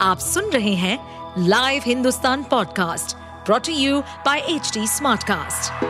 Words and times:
आप 0.00 0.18
सुन 0.18 0.50
रहे 0.50 0.74
हैं 0.74 1.44
live 1.48 1.82
Hindustan 1.86 2.42
podcast 2.42 3.16
brought to 3.46 3.72
you 3.72 4.00
by 4.26 4.38
H 4.38 4.72
Smartcast. 4.78 5.84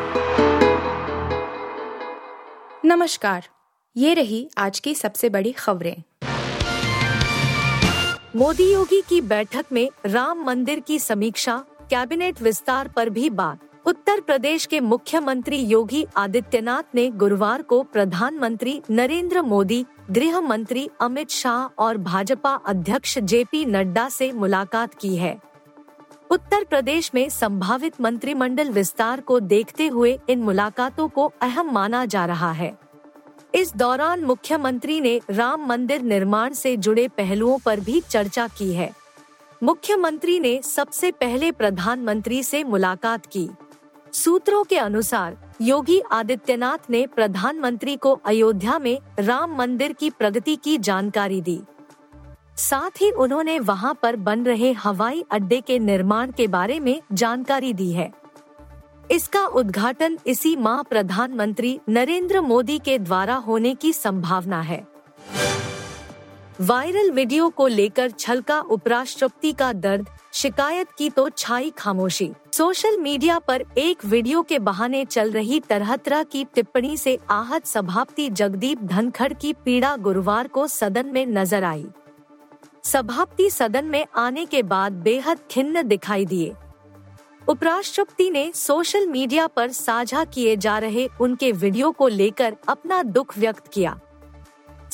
नमस्कार, 2.84 3.44
ये 3.96 4.14
रही 4.14 4.48
आज 4.58 4.80
की 4.80 4.94
सबसे 4.94 5.28
बड़ी 5.28 5.52
खबरें 5.52 6.02
मोदी 8.36 8.72
योगी 8.72 9.00
की 9.08 9.20
बैठक 9.20 9.64
में 9.72 9.88
राम 10.06 10.44
मंदिर 10.44 10.80
की 10.80 10.98
समीक्षा, 10.98 11.56
कैबिनेट 11.90 12.42
विस्तार 12.42 12.88
पर 12.88 13.10
भी 13.10 13.30
बात 13.30 13.58
उत्तर 13.86 14.20
प्रदेश 14.20 14.64
के 14.66 14.80
मुख्यमंत्री 14.80 15.56
योगी 15.56 16.06
आदित्यनाथ 16.16 16.82
ने 16.94 17.08
गुरुवार 17.10 17.62
को 17.62 17.82
प्रधानमंत्री 17.82 18.80
नरेंद्र 18.90 19.42
मोदी 19.42 19.84
गृह 20.10 20.40
मंत्री 20.40 20.88
अमित 21.00 21.30
शाह 21.30 21.82
और 21.82 21.96
भाजपा 21.96 22.54
अध्यक्ष 22.66 23.18
जेपी 23.18 23.64
नड्डा 23.64 24.08
से 24.08 24.32
मुलाकात 24.32 24.94
की 24.94 25.16
है। 25.16 25.36
उत्तर 26.30 26.64
प्रदेश 26.64 27.10
में 27.14 27.28
संभावित 27.28 28.00
मंत्रिमंडल 28.00 28.70
विस्तार 28.70 29.20
को 29.20 29.40
देखते 29.40 29.86
हुए 29.86 30.18
इन 30.28 30.42
मुलाकातों 30.42 31.08
को 31.08 31.32
अहम 31.42 31.72
माना 31.72 32.04
जा 32.04 32.24
रहा 32.26 32.50
है। 32.52 32.78
इस 33.54 33.76
दौरान 33.76 34.24
मुख्यमंत्री 34.24 35.00
ने 35.00 35.20
राम 35.30 35.66
मंदिर 35.66 36.02
निर्माण 36.02 36.52
से 36.52 36.76
जुड़े 36.76 37.08
पहलुओं 37.08 37.58
पर 37.58 37.80
भी 37.80 38.00
चर्चा 38.00 38.48
की 38.48 38.72
है। 38.72 38.90
मुख्यमंत्री 39.62 40.40
ने 40.40 40.60
सबसे 40.62 41.10
पहले 41.10 41.52
प्रधानमंत्री 41.52 42.42
से 42.42 42.64
मुलाकात 42.64 43.26
की। 43.26 43.48
सूत्रों 44.16 44.62
के 44.64 44.76
अनुसार, 44.78 45.36
योगी 45.62 46.00
आदित्यनाथ 46.12 46.90
ने 46.90 47.06
प्रधानमंत्री 47.06 47.96
को 47.96 48.12
अयोध्या 48.26 48.78
में 48.78 48.98
राम 49.18 49.56
मंदिर 49.56 49.92
की 49.92 50.10
प्रगति 50.10 50.54
की 50.56 50.76
जानकारी 50.78 51.40
दी। 51.40 51.60
साथ 52.56 53.02
ही 53.02 53.10
उन्होंने 53.10 53.58
वहाँ 53.58 53.98
पर 54.02 54.16
बन 54.16 54.44
रहे 54.44 54.72
हवाई 54.72 55.24
अड्डे 55.30 55.60
के 55.60 55.78
निर्माण 55.78 56.32
के 56.32 56.46
बारे 56.46 56.80
में 56.80 57.00
जानकारी 57.12 57.72
दी 57.72 57.90
है। 57.92 58.10
इसका 59.10 59.46
उद्घाटन 59.46 60.18
इसी 60.26 60.56
माह 60.56 60.82
प्रधानमंत्री 60.82 61.78
नरेंद्र 61.88 62.40
मोदी 62.40 62.78
के 62.78 62.98
द्वारा 62.98 63.34
होने 63.34 63.74
की 63.74 63.92
संभावना 63.92 64.60
है। 64.60 64.86
वायरल 66.60 67.10
वीडियो 67.10 67.48
को 67.48 67.66
लेकर 67.66 68.10
छलका 68.10 68.60
उपराष्ट्रपति 68.60 69.52
का 69.52 69.72
दर्द 69.72 70.08
शिकायत 70.36 70.88
की 70.98 71.08
तो 71.10 71.28
छाई 71.28 71.70
खामोशी। 71.70 72.28
सोशल 72.52 72.96
मीडिया 72.96 73.38
पर 73.38 73.62
एक 73.78 74.04
वीडियो 74.04 74.42
के 74.42 74.58
बहाने 74.58 75.04
चल 75.04 75.30
रही 75.30 75.60
तरह 75.60 75.94
तरह 75.96 76.22
की 76.22 76.44
टिप्पणी 76.54 76.96
से 76.96 77.18
आहत 77.30 77.66
सभापति 77.66 78.28
जगदीप 78.30 78.82
धनखड़ 78.82 79.32
की 79.32 79.52
पीड़ा 79.64 79.94
गुरुवार 79.96 80.48
को 80.48 80.66
सदन 80.66 81.06
में 81.06 81.24
नज़र 81.26 81.64
आई। 81.64 81.86
सभापति 82.84 83.48
सदन 83.50 83.84
में 83.84 84.04
आने 84.16 84.44
के 84.46 84.62
बाद 84.64 85.00
बेहद 85.02 85.38
खिन्न 85.50 85.82
दिखाई 85.82 86.26
दिए। 86.26 86.52
उपराष्ट्रपति 87.48 88.30
ने 88.30 88.50
सोशल 88.54 89.06
मीडिया 89.06 89.46
पर 89.46 89.72
साझा 89.72 90.24
किए 90.24 90.56
जा 90.56 90.78
रहे 90.78 91.08
उनके 91.20 91.52
वीडियो 91.54 91.90
को 91.90 92.08
लेकर 92.08 92.56
अपना 92.68 93.02
दुख 93.02 93.38
व्यक्त 93.38 93.68
किया। 93.68 93.98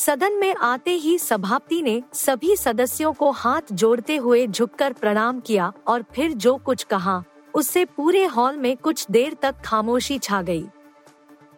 सदन 0.03 0.33
में 0.33 0.55
आते 0.55 0.91
ही 0.91 1.19
सभापति 1.19 1.81
ने 1.83 2.03
सभी 2.13 2.55
सदस्यों 2.57 3.13
को 3.13 3.31
हाथ 3.31 3.73
जोड़ते 3.73 4.17
हुए 4.17 4.47
झुककर 4.47 4.93
प्रणाम 4.93 5.41
किया 5.41 5.73
और 5.87 6.05
फिर 6.15 6.33
जो 6.35 6.57
कुछ 6.57 6.83
कहा 6.85 7.23
उससे 7.55 7.85
पूरे 7.87 8.25
हॉल 8.25 8.57
में 8.57 8.77
कुछ 8.77 9.07
देर 9.11 9.37
तक 9.43 9.61
खामोशी 9.65 10.19
छा 10.19 10.43
गई। 10.43 10.65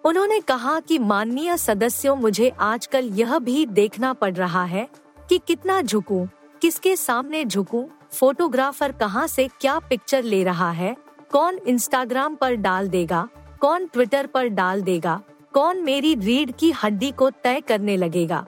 उन्होंने 0.04 0.40
कहा 0.40 0.78
कि 0.80 0.98
माननीय 0.98 1.56
सदस्यों 1.56 2.16
मुझे 2.16 2.52
आजकल 2.60 3.08
यह 3.12 3.38
भी 3.38 3.64
देखना 3.66 4.12
पड़ 4.12 4.34
रहा 4.34 4.64
है 4.64 4.88
कि 5.28 5.40
कितना 5.46 5.80
झुकूं, 5.82 6.26
किसके 6.62 6.96
सामने 6.96 7.44
झुकूं, 7.44 7.84
फोटोग्राफर 8.12 8.92
कहाँ 8.92 9.26
से 9.26 9.48
क्या 9.60 9.78
पिक्चर 9.78 10.22
ले 10.22 10.44
रहा 10.44 10.70
है 10.72 10.96
कौन 11.32 11.58
इंस्टाग्राम 11.66 12.34
पर 12.34 12.54
डाल 12.54 12.88
देगा 12.88 13.28
कौन 13.60 13.86
ट्विटर 13.86 14.26
पर 14.26 14.48
डाल 14.50 14.82
देगा 14.82 15.20
कौन 15.54 15.84
मेरी 15.84 16.14
रीढ़ 16.14 16.50
की 16.50 16.70
हड्डी 16.70 17.10
को 17.10 17.30
तय 17.30 17.60
करने 17.60 17.96
लगेगा? 17.96 18.46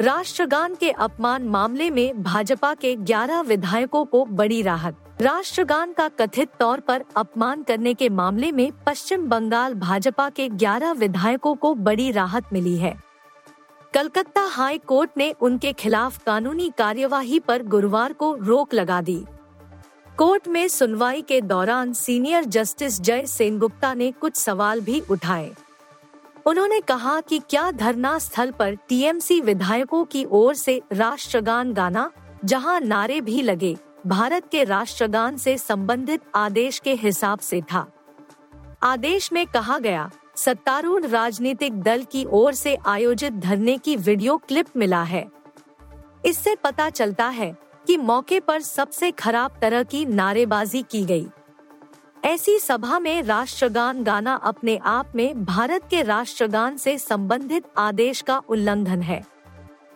राष्ट्रगान 0.00 0.74
के 0.74 0.90
अपमान 0.90 1.42
मामले 1.42 1.90
में 1.90 2.22
भाजपा 2.22 2.74
के 2.74 2.96
11 2.96 3.40
विधायकों 3.40 4.04
को 4.04 4.24
बड़ी 4.24 4.62
राहत। 4.62 4.96
राष्ट्रगान 5.20 5.92
का 5.92 6.08
कथित 6.08 6.48
तौर 6.60 6.80
पर 6.80 7.04
अपमान 7.16 7.62
करने 7.62 7.94
के 7.94 8.08
मामले 8.08 8.52
में 8.52 8.72
पश्चिम 8.86 9.28
बंगाल 9.28 9.74
भाजपा 9.74 10.30
के 10.30 10.48
11 10.48 10.92
विधायकों 10.92 11.54
को 11.54 11.74
बड़ी 11.74 12.10
राहत 12.10 12.44
मिली 12.52 12.76
है। 12.76 12.96
कलकत्ता 13.94 14.40
हाई 14.40 14.78
कोर्ट 14.78 15.10
ने 15.16 15.34
उनके 15.40 15.72
खिलाफ 15.72 16.24
कानूनी 16.24 16.72
कार्यवाही 16.78 17.40
पर 17.40 17.62
गुरुवार 17.62 18.12
को 18.12 18.36
रोक 18.40 18.74
लगा 18.74 19.00
दी। 19.00 19.24
कोर्ट 20.18 20.46
में 20.48 20.68
सुनवाई 20.68 21.22
के 21.22 21.40
दौरान 21.40 21.92
सीनियर 21.92 22.44
जस्टिस 22.44 23.00
जय 23.00 23.26
सेनगुप्ता 23.26 23.94
ने 23.94 24.10
कुछ 24.10 24.36
सवाल 24.36 24.80
भी 24.80 25.00
उठाए। 25.00 25.50
उन्होंने 26.46 26.80
कहा 26.80 27.20
कि 27.20 27.38
क्या 27.38 27.70
धरना 27.70 28.18
स्थल 28.18 28.50
पर 28.50 28.74
टीएमसी 28.88 29.40
विधायकों 29.40 30.04
की 30.04 30.24
ओर 30.24 30.54
से 30.54 30.80
राष्ट्रगान 30.92 31.72
गाना, 31.72 32.10
जहाँ 32.44 32.80
नारे 32.80 33.20
भी 33.20 33.42
लगे, 33.42 33.76
भारत 34.06 34.48
के 34.52 34.64
राष्ट्रगान 34.64 35.36
से 35.36 35.58
संबंधित 35.58 36.20
आदेश 36.34 36.78
के 36.78 36.94
हिसाब 36.94 37.38
से 37.38 37.60
था। 37.62 37.86
आदेश 38.82 39.32
में 39.32 39.46
कहा 39.46 39.78
गया, 39.78 40.10
सत्तारूढ़ 40.36 41.06
राजनीतिक 41.06 41.82
दल 41.82 42.02
की 42.02 42.24
ओर 42.24 42.54
से 42.54 42.76
आयोजित 42.86 43.32
धरने 43.32 43.78
की 43.78 43.96
वीडियो 43.96 44.36
क्लिप 44.36 44.76
मिला 44.76 45.02
है। 45.02 45.26
इससे 46.26 46.54
पता 46.54 46.90
चलता 46.90 47.28
है 47.28 47.63
कि 47.86 47.96
मौके 47.96 48.40
पर 48.40 48.60
सबसे 48.60 49.10
खराब 49.10 49.58
तरह 49.60 49.82
की 49.82 50.04
नारेबाजी 50.06 50.82
की 50.82 51.04
गई। 51.04 51.26
ऐसी 52.24 52.58
सभा 52.58 52.98
में 52.98 53.22
राष्ट्रगान 53.22 54.04
गाना 54.04 54.34
अपने 54.34 54.76
आप 54.76 55.12
में 55.14 55.44
भारत 55.44 55.82
के 55.90 56.02
राष्ट्रगान 56.02 56.76
से 56.76 56.98
संबंधित 56.98 57.64
आदेश 57.78 58.20
का 58.20 58.40
उल्लंघन 58.48 59.02
है। 59.02 59.24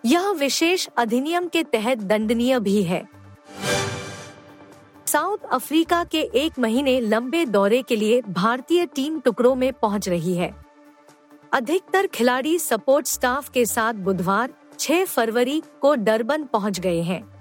यह 0.04 0.30
विशेष 0.30 0.88
अधिनियम 0.96 1.48
के 1.48 1.62
तहत 1.62 1.98
दंडनीय 1.98 2.60
भी 2.60 2.82
है। 2.82 3.08
साउथ 5.06 5.38
अफ्रीका 5.52 6.04
के 6.04 6.20
एक 6.20 6.58
महीने 6.58 7.00
लंबे 7.00 7.44
दौरे 7.46 7.82
के 7.82 7.96
लिए 7.96 8.22
भारतीय 8.22 8.86
टीम 8.86 9.20
टुकड़ों 9.20 9.54
में 9.54 9.72
पहुँच 9.72 10.08
रही 10.08 10.34
है। 10.34 10.54
अधिकतर 11.52 12.06
खिलाड़ी 12.06 12.58
सपोर्ट 12.58 13.06
स्टाफ 13.06 13.48
के 13.48 13.64
साथ 13.66 13.94
बुधवार 13.94 14.52
6 14.78 15.04
फरवरी 15.04 15.62
को 15.80 15.94
डरबन 15.94 16.44
पहुँच 16.44 16.80
गए 16.80 17.00
हैं। 17.02 17.37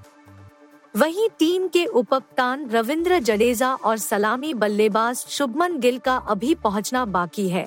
वहीं 0.97 1.27
टीम 1.39 1.67
के 1.67 1.83
उपकप्तान 1.85 2.65
रविंद्र 2.69 3.17
जडेजा 3.19 3.73
और 3.75 3.97
सलामी 3.97 4.53
बल्लेबाज 4.53 5.17
शुभमन 5.17 5.77
गिल 5.79 5.97
का 5.97 6.15
अभी 6.27 6.53
पहुँचना 6.55 7.05
बाकी 7.05 7.47
है। 7.49 7.65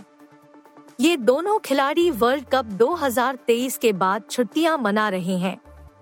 ये 1.01 1.17
दोनों 1.17 1.59
खिलाड़ी 1.59 2.11
वर्ल्ड 2.11 2.45
कप 2.45 2.73
2023 2.79 3.77
के 3.79 3.93
बाद 3.93 4.23
छुट्टियाँ 4.31 4.77
मना 4.79 5.09
रहे 5.09 5.37
हैं। 5.37 5.57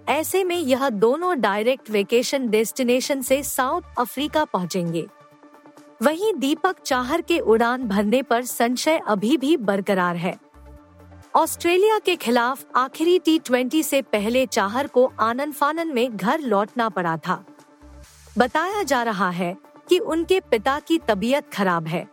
ऐसे 0.08 0.44
में 0.44 0.56
यह 0.56 0.88
दोनों 0.88 1.40
डायरेक्ट 1.40 1.90
वेकेशन 1.90 2.48
डेस्टिनेशन 2.48 3.22
से 3.22 3.42
साउथ 3.42 3.82
अफ्रीका 3.98 4.44
पहुँचेंगे। 4.44 5.06
वहीं 6.02 6.34
दीपक 6.34 6.80
चाहर 6.80 7.20
के 7.20 7.38
उड़ान 7.38 7.88
भरने 7.88 8.22
पर 8.22 8.44
संशय 8.44 9.00
अभी 9.08 9.36
भी 9.36 9.56
बरकरार 9.56 10.16
है। 10.16 10.38
ऑस्ट्रेलिया 11.36 11.98
के 11.98 12.16
खिलाफ 12.16 12.64
आखिरी 12.76 13.18
टी 13.18 13.38
ट्वेंटी 13.38 13.82
से 13.82 14.02
पहले 14.02 14.46
चाहर 14.46 14.86
को 14.86 15.12
आनंद 15.20 15.54
फानन 15.54 15.88
में 15.88 16.16
घर 16.16 16.40
लौटना 16.40 16.88
पड़ा 16.88 17.16
था। 17.16 17.44
बताया 18.38 18.82
जा 18.82 19.02
रहा 19.02 19.30
है 19.30 19.56
कि 19.88 19.98
उनके 19.98 20.40
पिता 20.40 20.80
की 20.80 20.98
तबीयत 20.98 21.50
खराब 21.52 21.86
है। 21.86 22.08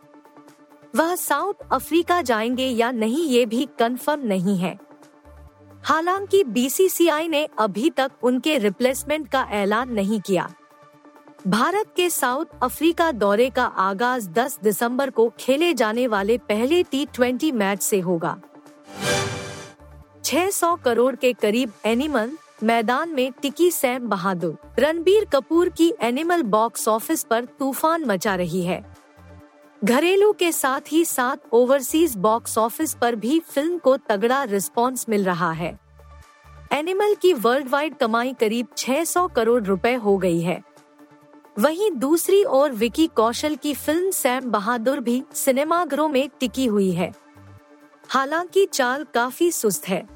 वह 0.96 1.14
साउथ 1.14 1.54
अफ्रीका 1.72 2.22
जाएँगे 2.22 2.66
या 2.66 2.90
नहीं 2.90 3.24
ये 3.24 3.46
भी 3.46 3.68
कंफर्म 3.78 4.20
नहीं 4.20 4.58
है। 4.58 4.78
हालाँकि 5.84 6.44
बीसीसीआई 6.44 7.28
ने 7.28 7.48
अभी 7.58 7.90
तक 7.90 8.12
उनके 8.22 8.58
रिप्लेसमेंट 8.58 9.28
का 9.28 9.48
ऐलान 9.50 9.92
नहीं 9.92 10.20
किया। 10.20 10.52
भारत 11.46 11.86
के 11.96 12.10
साउथ 12.10 12.46
अफ्रीका 12.62 13.12
दौरे 13.12 13.50
का 13.50 13.64
आगाज़ 13.64 14.30
10 14.30 14.58
दिसंबर 14.62 15.10
को 15.10 15.32
खेले 15.40 15.74
जाने 15.74 16.06
वाले 16.06 16.38
पहले 16.38 16.82
टी 16.82 17.06
ट्वेंटी 17.06 17.52
मैच 17.52 17.82
से 17.82 18.00
होगा। 18.00 18.40
600 20.26 20.76
करोड़ 20.84 21.16
के 21.16 21.32
करीब 21.32 21.72
एनिमल 21.84 22.30
मैदान 22.62 23.08
में 23.08 23.32
टिकी 23.32 23.70
सैम 23.70 24.08
बहादुर, 24.08 24.56
रणबीर 24.78 25.24
कपूर 25.24 25.68
की 25.68 25.92
एनिमल 26.00 26.42
बॉक्स 26.42 26.88
ऑफ़िस 26.88 27.22
पर 27.22 27.44
तूफ़ान 27.44 28.04
मचा 28.04 28.34
रही 28.34 28.62
है। 28.62 28.96
घरेलू 29.84 30.32
के 30.32 30.52
साथ 30.52 30.80
ही 30.92 31.04
साथ 31.04 31.36
ओवरसीज 31.52 32.16
बॉक्स 32.16 32.58
ऑफ़िस 32.58 32.94
पर 32.94 33.14
भी 33.14 33.40
फ़िल्म 33.40 33.78
को 33.78 33.96
तगड़ा 33.96 34.42
रिस्पांस 34.44 35.06
मिल 35.08 35.24
रहा 35.24 35.52
है। 35.52 35.78
एनिमल 36.72 37.14
की 37.14 37.32
वर्ल्ड 37.32 37.68
वाइड 37.68 37.96
कमाई 37.96 38.32
करीब 38.32 38.66
600 38.76 39.28
करोड़ 39.28 39.62
रुपए 39.62 39.94
हो 39.94 40.16
गई 40.18 40.40
है। 40.40 40.62
वहीं 41.58 41.90
दूसरी 41.90 42.44
ओर 42.44 42.72
विकी 42.72 43.06
कौशल 43.06 43.56
की 43.56 43.74
फ़िल्म 43.74 44.10
सैम 44.10 44.50
बहादुर 44.50 45.00
भी 45.00 45.22
सिनेमाघरों 45.34 46.08
में 46.08 46.28
टिकी 46.40 46.66
हुई 46.66 46.92
है। 46.92 47.12
हालाँकि 48.08 48.66
चाल 48.66 49.06
काफ़ी 49.14 49.52
सुस्त 49.52 49.88
है। 49.88 50.15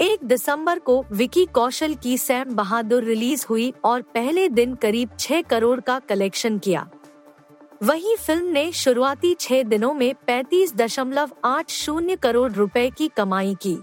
एक 0.00 0.24
दिसंबर 0.24 0.78
को 0.78 1.04
विकी 1.12 1.44
कौशल 1.46 1.94
की 1.94 2.16
सैम 2.18 2.54
बहादुर 2.54 3.04
रिलीज़ 3.04 3.44
हुई 3.48 3.72
और 3.84 4.02
पहले 4.04 4.48
दिन 4.48 4.74
करीब 4.74 5.10
छह 5.18 5.42
करोड़ 5.42 5.80
का 5.80 5.98
कलेक्शन 5.98 6.58
किया। 6.58 6.86
वहीं 7.82 8.14
फ़िल्म 8.16 8.46
ने 8.46 8.70
शुरुआती 8.72 9.34
छह 9.34 9.62
दिनों 9.62 9.92
में 9.94 10.14
पैतीस 10.26 10.74
दशमलव 10.74 11.30
आठ 11.44 11.70
शून्य 11.70 12.16
करोड़ 12.16 12.50
रुपए 12.52 12.88
की 12.90 13.08
कमाई 13.08 13.54
की। 13.62 13.76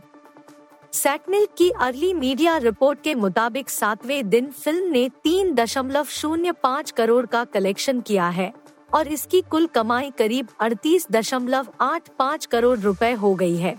सैटमिल 0.94 1.48
की 1.58 1.70
अर्ली 1.72 2.14
मीडिया 2.14 2.56
रिपोर्ट 2.58 3.02
के 3.02 3.14
मुताबिक 3.16 3.70
सातवें 3.70 4.30
दिन 4.30 4.50
फ़िल्म 4.54 4.92
ने 4.92 5.08
तीन 5.24 5.54
दशमलव 5.56 6.06
शून्य 6.12 6.52
पाँच 6.54 6.92
करोड़ 6.92 7.26
का 7.26 7.44
कलेक्शन 7.44 8.02
किया 8.02 8.28
है 8.30 8.52
और 8.94 9.08
इसकी 9.08 9.42
कुल 9.42 9.68
कमाई 9.68 10.12
करीब 10.12 10.48
अड़तीस 10.60 11.08
दशमलव 11.12 11.68
आठ 11.82 12.10
पाँच 12.20 12.46
करोड़ 12.46 12.78
रुपए 12.80 13.12
हो 13.14 13.34
गई 13.36 13.56
है। 13.56 13.76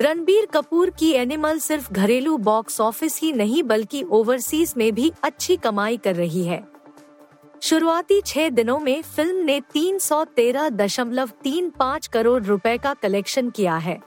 रणबीर 0.00 0.46
कपूर 0.46 0.90
की 0.90 1.10
एनिमल 1.12 1.58
सिर्फ़ 1.58 1.92
घरेलू 1.92 2.36
बॉक्स 2.36 2.80
ऑफ़िस 2.80 3.18
ही 3.20 3.32
नहीं, 3.32 3.62
बल्कि 3.62 4.02
ओवरसीज 4.02 4.74
में 4.76 4.92
भी 4.94 5.12
अच्छी 5.22 5.56
कमाई 5.56 5.96
कर 5.96 6.14
रही 6.14 6.44
है। 6.44 6.62
शुरुआती 7.62 8.20
छह 8.20 8.48
दिनों 8.48 8.78
में 8.78 9.02
फ़िल्म 9.02 9.44
ने 9.44 9.60
तीन 9.72 9.98
सौ 9.98 10.24
तेरह 10.26 10.68
दशमलव 10.70 11.30
तीन 11.42 11.70
पाँच 11.70 12.06
करोड़ 12.06 12.42
रुपए 12.42 12.76
का 12.78 12.92
कलेक्शन 12.94 13.50
किया 13.50 13.76
है। 13.76 13.98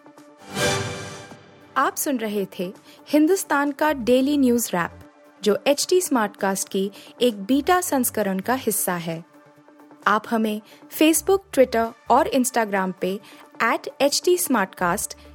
आप 1.78 1.96
सुन 1.96 2.18
रहे 2.18 2.46
थे 2.60 2.72
हिंदुस्तान 3.10 3.72
का 3.72 3.92
डेली 3.94 4.38
न्यूज़ 4.38 4.70
रैप, 4.74 5.00
जो 5.42 5.58
एच 5.68 5.86
टी 5.90 6.02
स्मार्टकास्ट 6.02 6.70
की 6.70 6.90
एक 7.22 7.44
बीटा 7.44 7.82
संस्करण 7.82 8.40
का 8.40 8.54
हिस्सा 8.54 8.96
है। 8.98 9.24
आप 10.08 10.26
हमें 10.30 10.62
फेसबुक 10.92 11.44
ट्विटर 11.54 11.88
और 12.12 12.28
इंस्टाग्राम 12.28 12.94
पे 13.02 13.20
एट 13.64 13.90
एच 14.02 14.22
टी 14.26 14.38